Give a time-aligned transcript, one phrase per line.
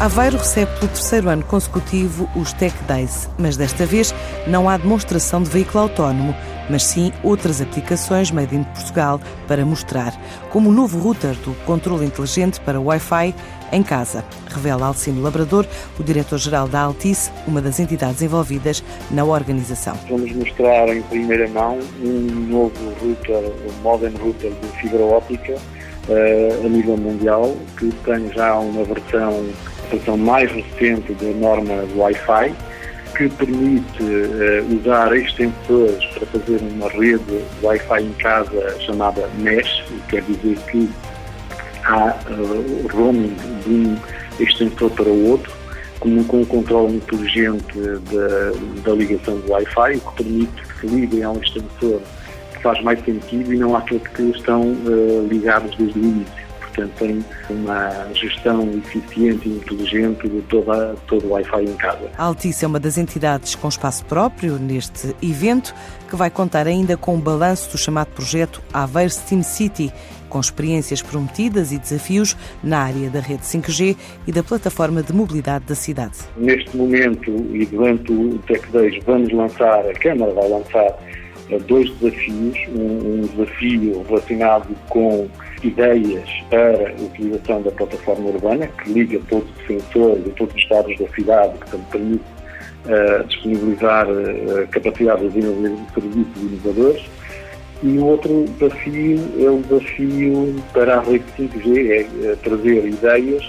[0.00, 4.14] Aveiro recebe pelo terceiro ano consecutivo os Tech Days, mas desta vez
[4.46, 6.36] não há demonstração de veículo autónomo,
[6.70, 10.14] mas sim outras aplicações made in Portugal para mostrar,
[10.50, 13.34] como o novo router do controle inteligente para Wi-Fi
[13.72, 15.66] em casa, revela Alcino Labrador,
[15.98, 19.98] o diretor-geral da Altice, uma das entidades envolvidas na organização.
[20.08, 26.64] Vamos mostrar em primeira mão um novo router, um modern router de fibra óptica uh,
[26.64, 29.44] a nível mundial, que tem já uma versão
[29.88, 32.54] versão mais recente da norma Wi-Fi,
[33.16, 40.22] que permite uh, usar extensores para fazer uma rede Wi-Fi em casa chamada Mesh, quer
[40.22, 40.88] dizer que
[41.84, 43.98] há uh, roaming de um
[44.38, 45.52] extensor para o outro,
[46.00, 50.86] com, com um controle inteligente da, da ligação do Wi-Fi, o que permite que se
[50.86, 52.00] liguem a um extensor
[52.54, 56.47] que faz mais sentido e não àqueles que estão uh, ligados desde o início
[56.78, 62.10] portanto tem uma gestão eficiente e inteligente de toda, todo o Wi-Fi em casa.
[62.16, 65.74] A Altice é uma das entidades com espaço próprio neste evento,
[66.08, 69.92] que vai contar ainda com o balanço do chamado projeto Aveiro Steam City,
[70.28, 75.64] com experiências prometidas e desafios na área da rede 5G e da plataforma de mobilidade
[75.64, 76.18] da cidade.
[76.36, 80.94] Neste momento e durante o Tech Days vamos lançar, a Câmara vai lançar
[81.66, 82.58] dois desafios.
[82.68, 85.28] Um, um desafio relacionado com
[85.62, 90.68] ideias para a utilização da plataforma urbana, que liga todos os sensores e todos os
[90.68, 92.24] dados da cidade, que também permite
[92.86, 95.42] uh, disponibilizar uh, capacidade de
[95.94, 97.04] serviços inovadores.
[97.82, 103.48] E o outro desafio é o desafio para a rede 5G, é, é trazer ideias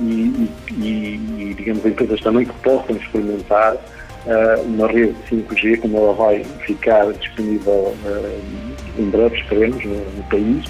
[0.00, 3.76] e, e, e, digamos, empresas também que possam experimentar
[4.64, 8.40] uma rede 5G, como ela vai ficar disponível uh,
[8.98, 10.66] em breve, esperemos, no, país,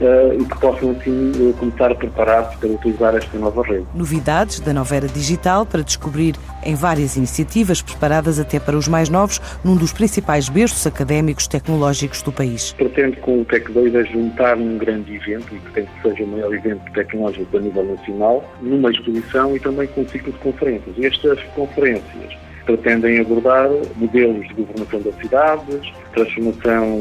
[0.00, 3.84] Uh, e que possam assim começar a preparar-se para utilizar esta nova rede.
[3.94, 9.10] Novidades da nova era digital para descobrir em várias iniciativas preparadas até para os mais
[9.10, 12.72] novos num dos principais berços académicos tecnológicos do país.
[12.72, 16.28] Pretendo com o Tec 2 é juntar num grande evento, e pretendo que seja o
[16.28, 20.96] maior evento tecnológico a nível nacional, numa exposição e também com um ciclo de conferências.
[20.98, 22.40] Estas conferências
[22.76, 26.98] pretendem abordar modelos de governação das cidades, transformação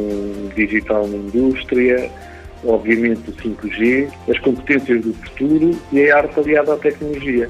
[0.56, 2.10] digital na indústria,
[2.66, 7.50] obviamente o 5G, as competências do futuro e a arte aliada à tecnologia.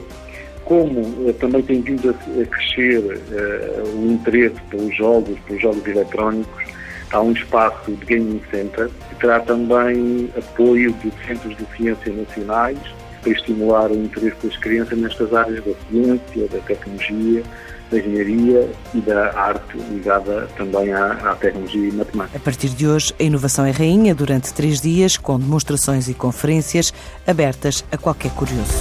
[0.65, 6.63] Como uh, também tem vindo a crescer uh, o interesse pelos jogos, pelos jogos eletrónicos,
[7.11, 12.77] há um espaço de Gaming Center que terá também apoio de centros de ciência nacionais
[13.21, 17.43] para estimular o interesse das crianças nestas áreas da ciência, da tecnologia,
[17.91, 22.37] da engenharia e da arte ligada também à, à, tecnologia e matemática.
[22.37, 26.93] A partir de hoje, a inovação é rainha durante três dias, com demonstrações e conferências
[27.25, 28.79] abertas a qualquer curioso.